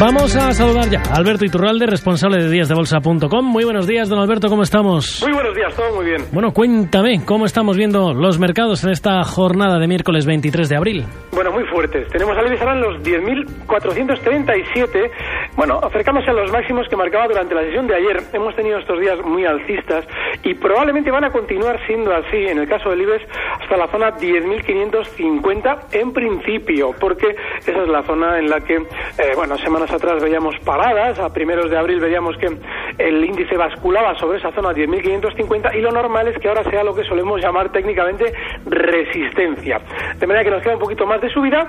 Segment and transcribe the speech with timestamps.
[0.00, 3.44] Vamos a saludar ya a Alberto Iturralde, responsable de díasdebolsa.com.
[3.44, 5.20] Muy buenos días, don Alberto, ¿cómo estamos?
[5.24, 6.22] Muy buenos días, todo muy bien.
[6.30, 11.04] Bueno, cuéntame, ¿cómo estamos viendo los mercados en esta jornada de miércoles 23 de abril?
[11.32, 12.06] Bueno, muy fuertes.
[12.10, 15.10] Tenemos al ahora en los 10.437.
[15.58, 18.22] Bueno, acercándose a los máximos que marcaba durante la sesión de ayer.
[18.32, 20.06] Hemos tenido estos días muy alcistas
[20.44, 23.24] y probablemente van a continuar siendo así, en el caso del IBEX,
[23.60, 27.34] hasta la zona 10.550 en principio, porque
[27.66, 31.68] esa es la zona en la que, eh, bueno, semanas atrás veíamos paradas, a primeros
[31.72, 32.56] de abril veíamos que
[32.98, 36.94] el índice basculaba sobre esa zona 10.550 y lo normal es que ahora sea lo
[36.94, 38.32] que solemos llamar técnicamente
[38.64, 39.80] resistencia.
[40.20, 41.66] De manera que nos queda un poquito más de subida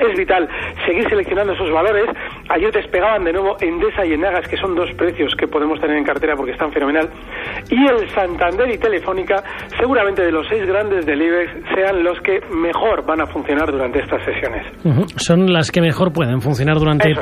[0.00, 0.48] es vital
[0.86, 2.06] seguir seleccionando esos valores.
[2.50, 6.04] Ayer despegaban de nuevo Endesa y Enagas, que son dos precios que podemos tener en
[6.04, 7.08] cartera porque están fenomenal.
[7.70, 9.42] Y el Santander y Telefónica,
[9.78, 14.00] seguramente de los seis grandes del IBEX, sean los que mejor van a funcionar durante
[14.00, 14.66] estas sesiones.
[15.16, 17.14] Son las que mejor pueden funcionar durante,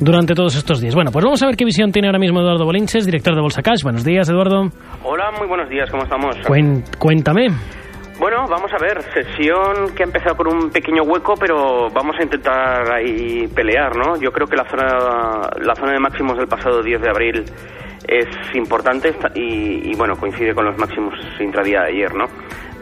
[0.00, 0.94] durante todos estos días.
[0.94, 3.62] Bueno, pues vamos a ver qué visión tiene ahora mismo Eduardo Bolinches, director de Bolsa
[3.62, 3.82] Cash.
[3.82, 4.68] Buenos días, Eduardo.
[5.04, 6.36] Hola, muy buenos días, ¿cómo estamos?
[6.98, 7.48] cuéntame.
[8.22, 12.22] Bueno, vamos a ver, sesión que ha empezado por un pequeño hueco, pero vamos a
[12.22, 14.16] intentar ahí pelear, ¿no?
[14.16, 17.44] Yo creo que la zona, la zona de máximos del pasado 10 de abril
[18.06, 22.26] es importante y, y bueno, coincide con los máximos intradía de ayer, ¿no?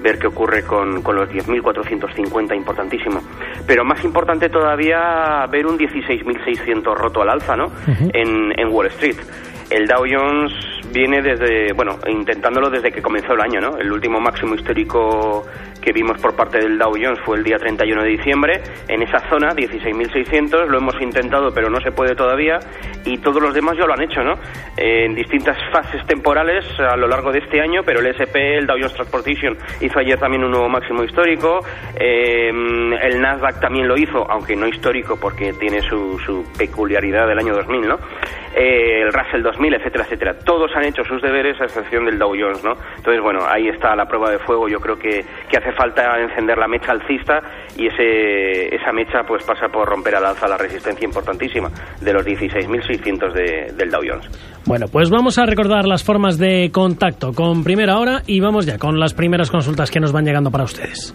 [0.02, 3.22] ver qué ocurre con, con los 10.450, importantísimo.
[3.66, 7.72] Pero más importante todavía ver un 16.600 roto al alza, ¿no?
[8.12, 9.16] en, en Wall Street.
[9.70, 13.78] El Dow Jones viene desde, bueno, intentándolo desde que comenzó el año, ¿no?
[13.78, 15.46] El último máximo histórico
[15.80, 19.18] que vimos por parte del Dow Jones fue el día 31 de diciembre, en esa
[19.30, 22.58] zona, 16.600, lo hemos intentado pero no se puede todavía,
[23.04, 24.34] y todos los demás ya lo han hecho, ¿no?
[24.76, 28.76] En distintas fases temporales a lo largo de este año, pero el SP, el Dow
[28.76, 31.60] Jones Transportation, hizo ayer también un nuevo máximo histórico,
[31.98, 37.38] eh, el Nasdaq también lo hizo, aunque no histórico porque tiene su, su peculiaridad del
[37.38, 37.98] año 2000, ¿no?
[38.54, 40.38] Eh, el Russell 2000, etcétera, etcétera.
[40.44, 42.72] Todos han hecho sus deberes a excepción del Dow Jones, ¿no?
[42.96, 44.68] Entonces, bueno, ahí está la prueba de fuego.
[44.68, 47.40] Yo creo que, que hace falta encender la mecha alcista
[47.76, 52.24] y ese, esa mecha pues pasa por romper al alza la resistencia importantísima de los
[52.90, 54.26] 16.600 de, del Dow Jones.
[54.66, 58.78] Bueno, pues vamos a recordar las formas de contacto con Primera Hora y vamos ya
[58.78, 61.14] con las primeras consultas que nos van llegando para ustedes.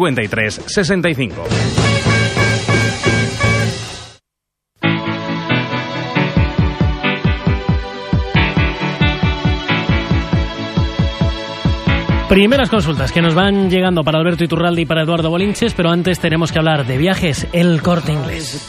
[0.00, 1.44] 53 65.
[12.30, 16.20] Primeras consultas que nos van llegando para Alberto Iturralde y para Eduardo Bolinches, pero antes
[16.20, 18.68] tenemos que hablar de viajes, el corte inglés.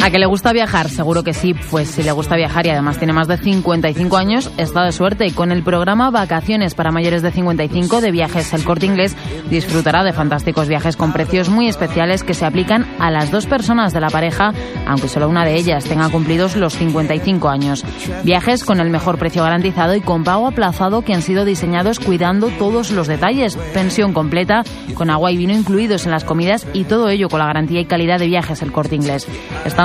[0.00, 0.88] ¿A que le gusta viajar?
[0.88, 4.50] Seguro que sí, pues si le gusta viajar y además tiene más de 55 años,
[4.56, 5.32] está de suerte.
[5.32, 9.16] Con el programa Vacaciones para mayores de 55 de Viajes El Corte Inglés,
[9.50, 13.92] disfrutará de fantásticos viajes con precios muy especiales que se aplican a las dos personas
[13.92, 14.52] de la pareja,
[14.86, 17.84] aunque solo una de ellas tenga cumplidos los 55 años.
[18.22, 22.48] Viajes con el mejor precio garantizado y con pago aplazado que han sido diseñados cuidando
[22.50, 23.56] todos los detalles.
[23.74, 24.62] Pensión completa,
[24.94, 27.84] con agua y vino incluidos en las comidas y todo ello con la garantía y
[27.84, 29.26] calidad de Viajes El Corte Inglés.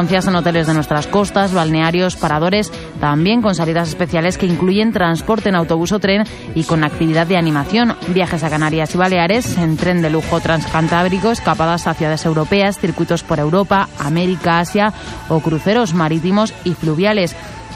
[0.03, 5.47] Estancia en hoteles de nuestras costas, balnearios, paradores, también con salidas especiales que incluyen transporte
[5.47, 6.25] en autobús o tren
[6.55, 11.31] y con actividad de animación, viajes a Canarias y Baleares en tren de lujo transcantábrico,
[11.31, 14.91] escapadas a ciudades europeas, circuitos por Europa, América, Asia
[15.29, 17.33] o cruceros marítimos y fluviales.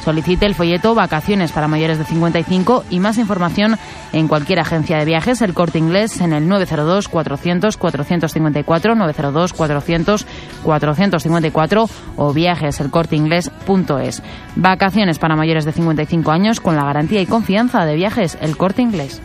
[0.07, 3.77] Solicite el folleto Vacaciones para mayores de 55 y más información
[4.13, 10.25] en cualquier agencia de viajes, el corte inglés en el 902 400 454, 902 400
[10.63, 14.24] 454 o viajeselcorteinglés.es.
[14.56, 18.81] Vacaciones para mayores de 55 años con la garantía y confianza de viajes, el corte
[18.81, 19.21] inglés.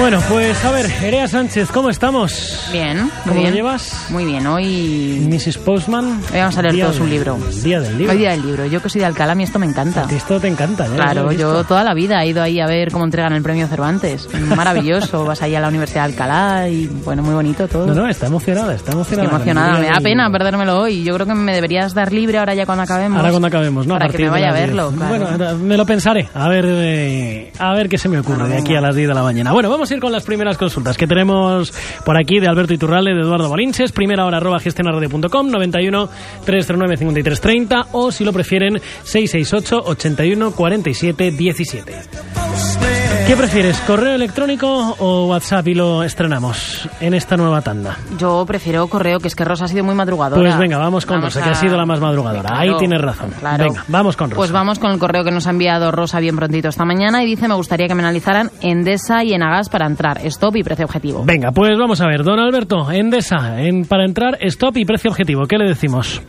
[0.00, 2.68] Bueno, pues a ver, Erea Sánchez, ¿cómo estamos?
[2.72, 3.50] Bien, muy ¿Cómo bien.
[3.50, 4.06] lo llevas?
[4.08, 5.26] Muy bien, hoy...
[5.28, 5.58] Mrs.
[5.58, 6.20] Postman.
[6.32, 7.38] Hoy vamos a leer Día todos un del- libro.
[7.62, 8.12] Día del libro.
[8.12, 8.64] Hoy día del libro.
[8.66, 10.06] Yo que soy de Alcalá, a mí esto me encanta.
[10.10, 10.90] Esto te encanta, ¿eh?
[10.96, 14.26] Claro, yo toda la vida he ido ahí a ver cómo entregan el premio Cervantes.
[14.56, 17.86] Maravilloso, vas ahí a la Universidad de Alcalá y bueno, muy bonito todo.
[17.86, 19.28] No, no, está emocionada, está Estoy emocionada.
[19.36, 21.04] emocionada, Día me da del- pena perdérmelo hoy.
[21.04, 23.18] Yo creo que me deberías dar libre ahora ya cuando acabemos.
[23.18, 23.94] Ahora cuando acabemos, ¿no?
[23.94, 24.66] Para que partir me vaya a las 10.
[24.68, 24.92] verlo.
[24.96, 25.26] claro.
[25.36, 26.28] Bueno, me lo pensaré.
[26.34, 29.14] A ver, eh, a ver qué se me ocurre de aquí a las 10 de
[29.14, 29.52] la mañana.
[29.52, 31.72] Bueno, vamos a ir con las primeras consultas que tenemos
[32.04, 33.92] por aquí de Alberto Iturralde, de Eduardo Bolinches.
[33.92, 36.08] Primera hora arroba gestionarradio.com, 91
[36.44, 42.99] 309 5330 o si lo prefieren 668 81 47 17.
[43.26, 47.96] ¿Qué prefieres, correo electrónico o WhatsApp y lo estrenamos en esta nueva tanda?
[48.18, 50.40] Yo prefiero correo, que es que Rosa ha sido muy madrugadora.
[50.42, 52.58] Pues venga, vamos con Rosa, que ha sido la más madrugadora.
[52.58, 53.30] Ahí tienes razón.
[53.38, 53.64] Claro.
[53.64, 54.36] Venga, vamos con Rosa.
[54.36, 57.26] Pues vamos con el correo que nos ha enviado Rosa bien prontito esta mañana y
[57.26, 60.18] dice, me gustaría que me analizaran Endesa y Enagas para entrar.
[60.26, 61.22] Stop y precio objetivo.
[61.24, 65.46] Venga, pues vamos a ver, don Alberto, Endesa, en, para entrar, stop y precio objetivo,
[65.46, 66.20] ¿qué le decimos?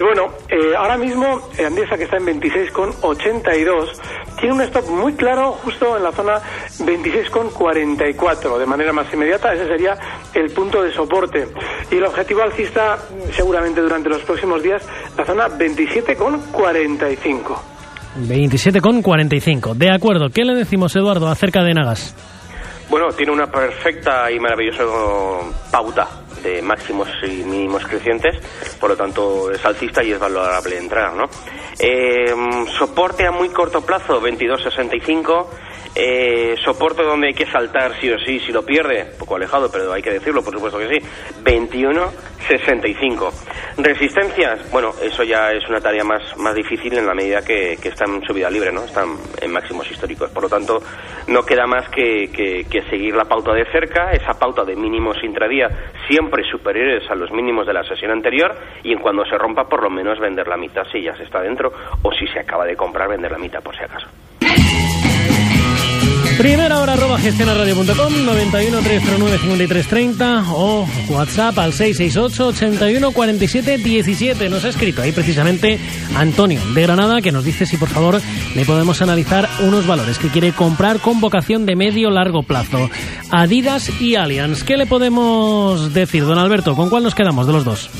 [0.00, 0.24] Bueno,
[0.54, 3.88] eh, ahora mismo eh, Andesa, que está en 26,82,
[4.38, 6.40] tiene un stop muy claro justo en la zona
[6.78, 8.58] 26,44.
[8.58, 9.98] De manera más inmediata, ese sería
[10.32, 11.48] el punto de soporte.
[11.90, 12.98] Y el objetivo alcista,
[13.32, 17.58] seguramente durante los próximos días, la zona 27,45.
[18.20, 19.74] 27,45.
[19.74, 22.14] De acuerdo, ¿qué le decimos, Eduardo, acerca de Nagas?
[22.88, 24.84] Bueno, tiene una perfecta y maravillosa
[25.72, 28.36] pauta de máximos y mínimos crecientes,
[28.78, 31.24] por lo tanto es alcista y es valorable entrar, ¿no?
[31.78, 32.32] Eh,
[32.78, 35.46] soporte a muy corto plazo, 22.65.
[35.96, 39.92] Eh, soporte donde hay que saltar sí o sí, si lo pierde, poco alejado, pero
[39.92, 40.98] hay que decirlo, por supuesto que sí,
[41.44, 43.30] 21.65.
[43.78, 47.88] Resistencias, bueno, eso ya es una tarea más, más difícil en la medida que, que
[47.90, 48.82] está en subida libre, ¿no?
[48.84, 50.30] Están en máximos históricos.
[50.30, 50.82] Por lo tanto,
[51.28, 55.16] no queda más que, que- que seguir la pauta de cerca, esa pauta de mínimos
[55.22, 55.68] intradía
[56.08, 59.82] siempre superiores a los mínimos de la sesión anterior y en cuando se rompa por
[59.82, 62.76] lo menos vender la mitad si ya se está dentro o si se acaba de
[62.76, 64.06] comprar vender la mitad por si acaso.
[66.38, 74.48] Primera hora arroba gestionarradio.com, 91 309 5330 o WhatsApp al 668 81 47 17.
[74.48, 75.78] Nos ha escrito ahí precisamente
[76.16, 78.20] Antonio de Granada que nos dice si por favor
[78.54, 82.90] le podemos analizar unos valores que quiere comprar con vocación de medio largo plazo.
[83.30, 84.64] Adidas y Allianz.
[84.64, 86.74] ¿Qué le podemos decir, don Alberto?
[86.74, 87.90] ¿Con cuál nos quedamos de los dos?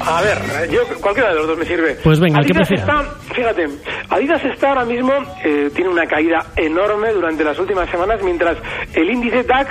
[0.00, 1.96] A ver, yo cualquiera de los dos me sirve.
[2.02, 3.02] Pues venga, Adidas está,
[3.32, 3.66] fíjate,
[4.10, 5.12] Adidas está ahora mismo,
[5.44, 8.58] eh, tiene una caída enorme durante las últimas semanas, mientras
[8.94, 9.70] el índice DAX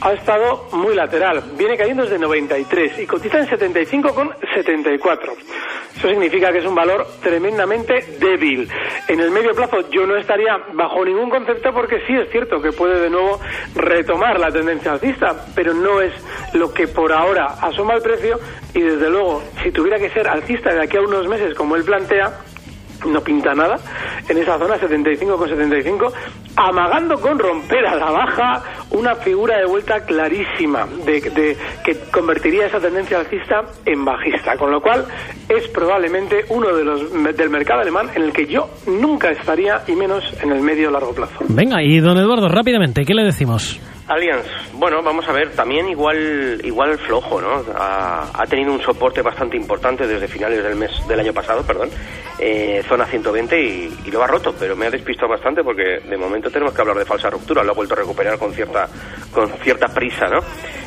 [0.00, 1.42] ha estado muy lateral.
[1.56, 5.32] Viene cayendo desde 93 y cotiza en 75,74.
[5.96, 8.68] Eso significa que es un valor tremendamente débil.
[9.10, 12.70] En el medio plazo yo no estaría bajo ningún concepto porque sí es cierto que
[12.70, 13.40] puede de nuevo
[13.74, 16.12] retomar la tendencia alcista, pero no es
[16.54, 18.38] lo que por ahora asoma el precio
[18.72, 21.82] y desde luego si tuviera que ser alcista de aquí a unos meses como él
[21.82, 22.38] plantea,
[23.06, 23.78] no pinta nada
[24.28, 26.12] en esa zona 75,75
[26.56, 31.20] amagando con romper a la baja una figura de vuelta clarísima de-
[31.84, 35.04] que convertiría esa tendencia alcista en bajista con lo cual
[35.48, 39.92] es probablemente uno de los del mercado alemán en el que yo nunca estaría y
[39.92, 43.80] menos en el medio largo plazo Venga, y don Eduardo, rápidamente, ¿qué le decimos?
[44.10, 47.64] Allianz, bueno, vamos a ver, también igual igual flojo, ¿no?
[47.76, 51.90] Ha, ha tenido un soporte bastante importante desde finales del mes del año pasado, perdón,
[52.36, 56.16] eh, zona 120 y, y lo ha roto, pero me ha despistado bastante porque de
[56.16, 58.88] momento tenemos que hablar de falsa ruptura, lo ha vuelto a recuperar con cierta
[59.30, 60.40] con cierta prisa, ¿no?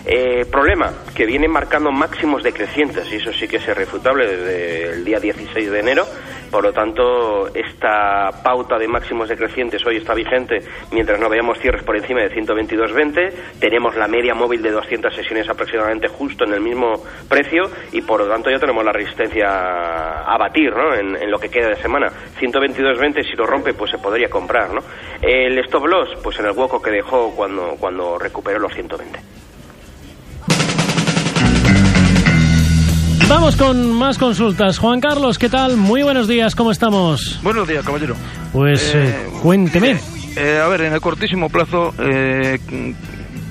[0.06, 5.06] Eh, problema, que viene marcando máximos decrecientes y eso sí que es irrefutable desde el
[5.06, 6.06] día 16 de enero,
[6.54, 10.60] por lo tanto esta pauta de máximos decrecientes hoy está vigente
[10.92, 15.50] mientras no veamos cierres por encima de 122.20, tenemos la media móvil de 200 sesiones
[15.50, 16.94] aproximadamente justo en el mismo
[17.28, 19.48] precio y por lo tanto ya tenemos la resistencia
[20.22, 20.94] a batir, ¿no?
[20.94, 22.12] En, lo que queda de semana.
[22.40, 24.82] 122.20 si lo rompe pues se podría comprar, ¿no?
[25.24, 29.33] El stop loss pues en el hueco que dejó cuando cuando recuperó los 120.
[33.30, 34.78] Vamos con más consultas.
[34.78, 35.78] Juan Carlos, ¿qué tal?
[35.78, 37.40] Muy buenos días, ¿cómo estamos?
[37.44, 38.16] Buenos días, caballero.
[38.52, 40.00] Pues eh, Eh, cuénteme.
[40.36, 42.60] Eh, a ver, en el cortísimo plazo, eh,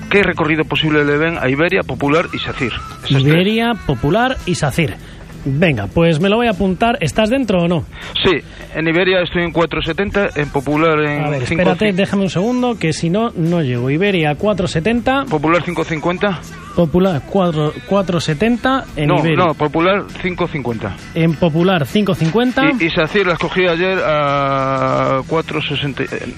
[0.09, 2.71] ¿qué recorrido posible le ven a Iberia, Popular y Sacir?
[3.09, 4.95] Iberia, Popular y SACIR.
[5.45, 6.97] Venga, pues me lo voy a apuntar.
[7.01, 7.85] ¿Estás dentro o no?
[8.23, 8.31] Sí,
[8.75, 12.77] en Iberia estoy en 4.70, en Popular en A ver, 5, espérate, déjame un segundo,
[12.79, 13.89] que si no, no llego.
[13.89, 16.37] Iberia 470, Popular 5.50.
[16.75, 19.45] Popular 4, 470, en no, Iberia.
[19.45, 20.91] no, Popular 5.50.
[21.13, 22.71] En Popular 550.
[22.79, 26.01] Y, y SACIR la escogí ayer a 4.60.
[26.01, 26.33] eh,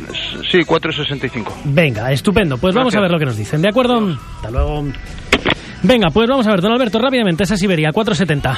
[0.51, 1.45] Sí, 4.65.
[1.65, 2.57] Venga, estupendo.
[2.57, 2.99] Pues vamos Gracias.
[2.99, 4.17] a ver lo que nos dicen, ¿de acuerdo?
[4.37, 4.83] Hasta luego.
[5.83, 8.57] Venga, pues vamos a ver, don Alberto, rápidamente, esa es Iberia 470.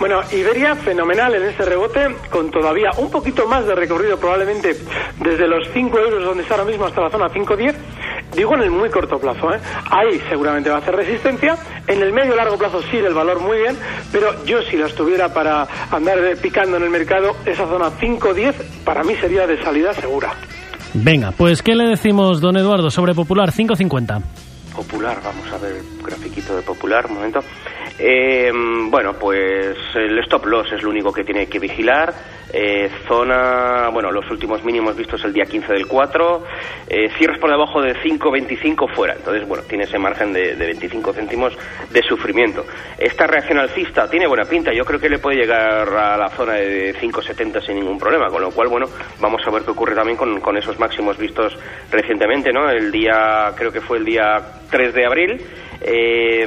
[0.00, 4.74] Bueno, Iberia fenomenal en este rebote, con todavía un poquito más de recorrido, probablemente
[5.18, 7.74] desde los 5 euros donde está ahora mismo hasta la zona 5.10.
[8.34, 9.60] Digo en el muy corto plazo, ¿eh?
[9.90, 11.54] Ahí seguramente va a hacer resistencia.
[11.86, 13.76] En el medio largo plazo sigue el valor muy bien,
[14.10, 18.54] pero yo si la estuviera para andar picando en el mercado, esa zona 5.10
[18.84, 20.32] para mí sería de salida segura.
[20.94, 24.22] Venga, pues ¿qué le decimos, don Eduardo, sobre Popular 550?
[24.74, 27.40] Popular, vamos a ver el grafiquito de Popular, un momento.
[28.02, 28.50] Eh,
[28.88, 32.14] bueno, pues el stop loss es lo único que tiene que vigilar.
[32.52, 36.44] Eh, zona, bueno, los últimos mínimos vistos el día 15 del 4.
[36.88, 39.14] Eh, cierres por debajo de 5,25 fuera.
[39.14, 41.56] Entonces, bueno, tiene ese margen de, de 25 céntimos
[41.90, 42.64] de sufrimiento.
[42.98, 44.72] Esta reacción alcista tiene buena pinta.
[44.72, 48.28] Yo creo que le puede llegar a la zona de 5,70 sin ningún problema.
[48.28, 48.86] Con lo cual, bueno,
[49.20, 51.56] vamos a ver qué ocurre también con, con esos máximos vistos
[51.90, 52.68] recientemente, ¿no?
[52.70, 54.40] El día, creo que fue el día
[54.70, 55.40] 3 de abril.
[55.82, 56.44] Eh,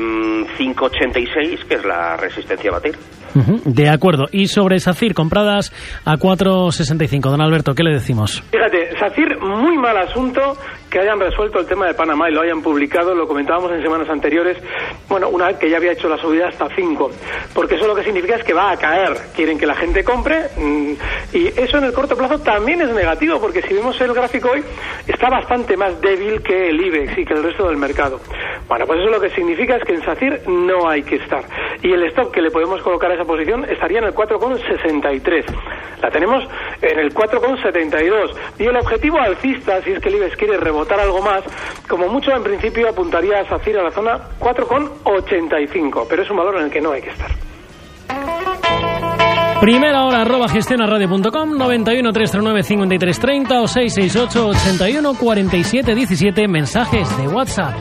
[0.58, 2.96] 5,86, que es la resistencia a batir.
[3.36, 4.26] Ujú, De acuerdo.
[4.32, 5.72] Y sobre SACIR, compradas
[6.06, 7.30] a 4.65.
[7.32, 8.44] Don Alberto, ¿qué le decimos?
[8.52, 10.56] Fíjate, SACIR, muy mal asunto
[10.94, 14.08] que hayan resuelto el tema de Panamá y lo hayan publicado, lo comentábamos en semanas
[14.10, 14.60] anteriores,
[15.10, 17.10] bueno, una que ya había hecho la subida hasta 5,
[17.52, 20.50] porque eso lo que significa es que va a caer, quieren que la gente compre,
[20.56, 20.94] mm,
[21.34, 24.64] y eso en el corto plazo también es negativo, porque si vemos el gráfico hoy,
[25.08, 28.20] está bastante más débil que el IBEX y que el resto del mercado.
[28.68, 31.44] Bueno, pues eso lo que significa es que en SACIR no hay que estar,
[31.82, 35.44] y el stop que le podemos colocar a esa posición estaría en el 4,63.
[36.04, 36.44] La tenemos
[36.82, 38.36] en el 4,72.
[38.60, 41.44] Y el objetivo alcista, si es que el IBEX quiere rebotar algo más,
[41.88, 46.06] como mucho en principio apuntaría a SACIR a la zona 4,85.
[46.10, 47.32] Pero es un valor en el que no hay que estar.
[49.62, 57.74] Primera hora, arroba gestionaradio.com, 91 339 5330 o 668 81 47 17, mensajes de WhatsApp.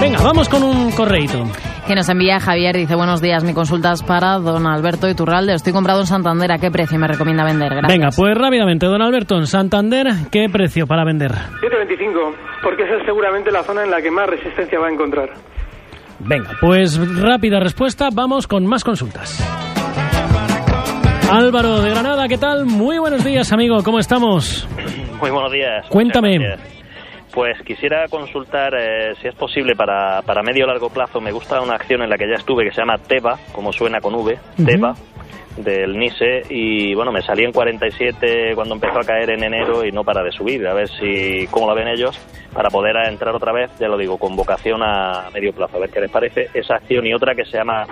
[0.00, 1.44] Venga, vamos con un correíto.
[1.88, 5.54] Que nos envía Javier, dice buenos días, mi consulta es para don Alberto Iturralde.
[5.54, 7.70] Estoy comprado en Santander, ¿a qué precio me recomienda vender?
[7.70, 7.90] Gracias.
[7.90, 11.30] Venga, pues rápidamente, don Alberto, en Santander, ¿qué precio para vender?
[11.30, 15.30] 7,25, porque esa es seguramente la zona en la que más resistencia va a encontrar.
[16.18, 19.42] Venga, pues rápida respuesta, vamos con más consultas.
[21.32, 22.66] Álvaro de Granada, ¿qué tal?
[22.66, 24.68] Muy buenos días, amigo, ¿cómo estamos?
[25.22, 25.86] Muy buenos días.
[25.88, 26.77] Cuéntame.
[27.38, 31.20] Pues quisiera consultar eh, si es posible para, para medio o largo plazo.
[31.20, 34.00] Me gusta una acción en la que ya estuve que se llama Teba, como suena
[34.00, 34.64] con V, Ujú.
[34.66, 34.96] Teba,
[35.56, 36.42] del NISE.
[36.50, 40.24] Y bueno, me salí en 47 cuando empezó a caer en enero y no para
[40.24, 40.66] de subir.
[40.66, 42.18] A ver si cómo lo ven ellos
[42.52, 45.76] para poder entrar otra vez, ya lo digo, con vocación a medio plazo.
[45.76, 47.86] A ver qué les parece esa acción y otra que se llama.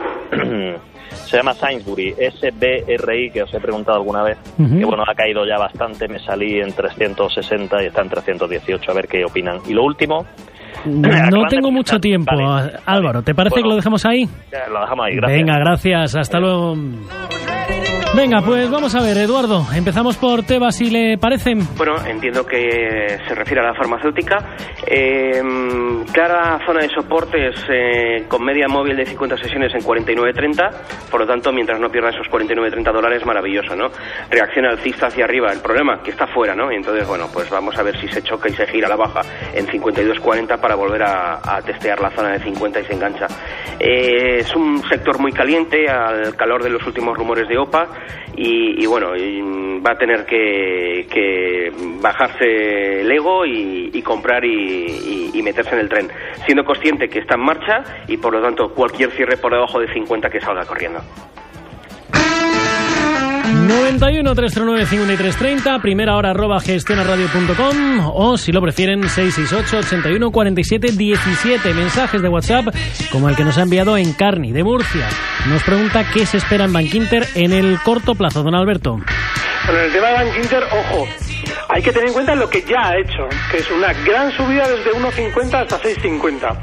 [1.10, 5.56] Se llama Sainsbury, SBRI, que os he preguntado alguna vez, que bueno, ha caído ya
[5.58, 9.60] bastante, me salí en 360 y está en 318, a ver qué opinan.
[9.66, 10.24] Y lo último,
[10.84, 12.36] No Acaban de tengo mucho tiempo.
[12.36, 13.64] Vale, Álvaro, ¿te parece Bueno.
[13.64, 14.28] que lo dejamos ahí?
[14.70, 15.38] lo dejamos ahí, gracias.
[15.38, 16.14] Venga, gracias.
[16.16, 16.76] Hasta luego.
[18.16, 19.66] Venga, pues vamos a ver, Eduardo.
[19.74, 21.52] Empezamos por Teba, si le parece.
[21.76, 24.56] Bueno, entiendo que se refiere a la farmacéutica.
[24.86, 25.42] Eh,
[26.12, 31.10] clara zona de soportes eh, con media móvil de 50 sesiones en 49.30.
[31.10, 33.88] Por lo tanto, mientras no pierda esos 49.30 dólares, maravilloso, ¿no?
[34.30, 35.52] Reacción alcista hacia arriba.
[35.52, 36.72] El problema, que está fuera, ¿no?
[36.72, 38.96] Y entonces, bueno, pues vamos a ver si se choca y se gira a la
[38.96, 39.20] baja
[39.52, 43.26] en 52.40 para volver a, a testear la zona de 50 y se engancha.
[43.78, 47.55] Eh, es un sector muy caliente al calor de los últimos rumores de
[48.36, 49.40] Y, bueno, y,
[49.80, 56.08] va a tener que, bajarse el ego y, y comprar y meterse en el tren,
[56.44, 59.92] siendo consciente que está en marcha y por lo tanto cualquier cierre por debajo de
[59.92, 61.00] 50 que salga corriendo.
[63.66, 71.74] 91 339 5330, primera hora arroba gestionaradio.com o si lo prefieren 668 81 47 17
[71.74, 72.66] mensajes de WhatsApp
[73.10, 75.08] como el que nos ha enviado en Carni de Murcia.
[75.48, 79.00] Nos pregunta qué se espera en Bankinter en el corto plazo, don Alberto.
[79.66, 81.08] Bueno, en el tema de Bank Inter, ojo,
[81.76, 84.66] hay que tener en cuenta lo que ya ha hecho, que es una gran subida
[84.66, 86.56] desde 1,50 hasta 6,50.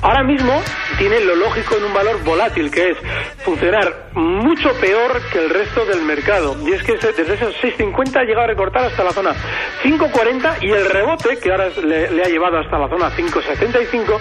[0.00, 0.58] Ahora mismo
[0.96, 2.96] tiene lo lógico en un valor volátil, que es
[3.44, 6.56] funcionar mucho peor que el resto del mercado.
[6.66, 9.34] Y es que desde esos 6.50 ha llegado a recortar hasta la zona
[9.82, 14.18] 5.40 y el rebote, que ahora le, le ha llevado hasta la zona 5.75,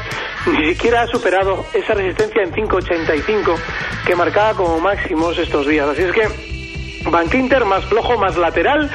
[0.47, 3.55] ni siquiera ha superado esa resistencia en 5.85
[4.05, 5.87] que marcaba como máximos estos días.
[5.87, 6.27] Así es que
[7.09, 8.89] Bank Inter más flojo, más lateral.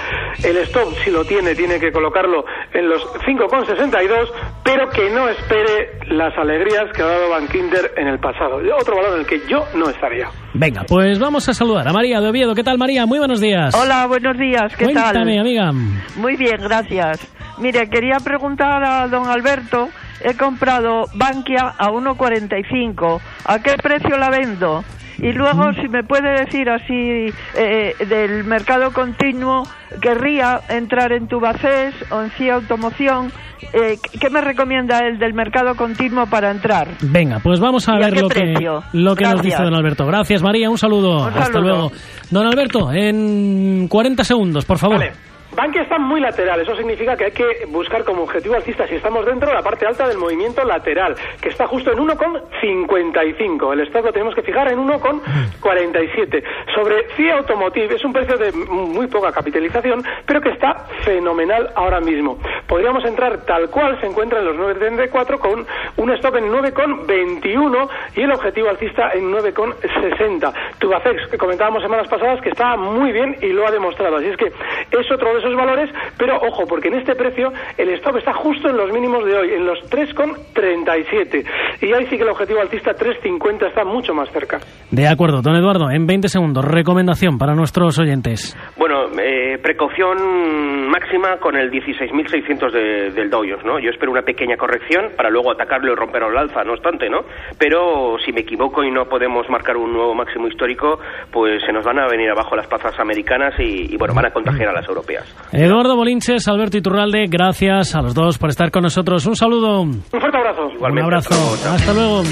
[0.45, 4.31] El stop, si lo tiene, tiene que colocarlo en los 5,62,
[4.65, 8.61] pero que no espere las alegrías que ha dado Bank Inter en el pasado.
[8.79, 10.29] Otro valor en el que yo no estaría.
[10.55, 12.55] Venga, pues vamos a saludar a María de Oviedo.
[12.55, 13.05] ¿Qué tal, María?
[13.07, 13.75] Muy buenos días.
[13.75, 14.75] Hola, buenos días.
[14.77, 15.39] ¿Qué Cuéntame, tal?
[15.41, 15.73] amiga.
[16.17, 17.27] Muy bien, gracias.
[17.59, 19.89] Mire, quería preguntar a don Alberto.
[20.25, 23.21] He comprado Bankia a 1,45.
[23.45, 24.85] ¿A qué precio la vendo?
[25.21, 29.65] Y luego, si me puede decir así, eh, del mercado continuo,
[30.01, 33.33] querría entrar en Tubacés o en CIA Automoción.
[33.73, 36.89] Eh, ¿Qué me recomienda el del mercado continuo para entrar?
[37.03, 38.55] Venga, pues vamos a ¿Y a ver lo que,
[38.93, 40.07] lo que nos dice don Alberto.
[40.07, 40.71] Gracias, María.
[40.71, 41.27] Un saludo.
[41.27, 41.91] Un Hasta luego.
[42.31, 44.99] Don Alberto, en 40 segundos, por favor.
[44.99, 45.13] Vale.
[45.59, 49.27] Bankia está muy lateral, eso significa que hay que buscar como objetivo alcista, si estamos
[49.27, 53.73] dentro, la parte alta del movimiento lateral, que está justo en 1,55.
[53.73, 56.45] El stop lo tenemos que fijar en 1,47.
[56.77, 61.99] Sobre FIA Automotive es un precio de muy poca capitalización, pero que está fenomenal ahora
[61.99, 62.39] mismo.
[62.69, 68.21] Podríamos entrar tal cual se encuentra en los 9,34 con un stop en 9,21 y
[68.21, 70.53] el objetivo alcista en 9,60.
[70.79, 74.17] Tubacex, que comentábamos semanas pasadas, que está muy bien y lo ha demostrado.
[74.17, 77.89] Así es que es otro de esos valores, pero ojo, porque en este precio el
[77.95, 81.45] stop está justo en los mínimos de hoy, en los 3,37.
[81.81, 84.59] Y ahí sí que el objetivo altista 3,50 está mucho más cerca.
[84.91, 88.55] De acuerdo, don Eduardo, en 20 segundos, recomendación para nuestros oyentes.
[88.77, 93.79] Bueno, eh, precaución máxima con el 16.600 de, del Dow Jones, ¿no?
[93.79, 97.21] Yo espero una pequeña corrección para luego atacarlo y romperlo al alza, no obstante, ¿no?
[97.59, 100.99] Pero si me equivoco y no podemos marcar un nuevo máximo histórico,
[101.31, 104.31] pues se nos van a venir abajo las plazas americanas y, y, bueno, van a
[104.31, 105.25] contagiar a las europeas.
[105.53, 109.25] Eduardo Bolinches, Alberto Iturralde, gracias a los dos por estar con nosotros.
[109.27, 109.83] Un saludo.
[109.83, 110.69] Un fuerte abrazo.
[110.81, 111.35] Un abrazo.
[111.73, 112.23] Hasta luego.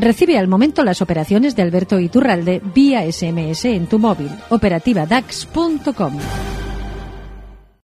[0.00, 4.30] Recibe al momento las operaciones de Alberto Iturralde vía SMS en tu móvil.
[4.48, 6.18] Operativa DAX.com.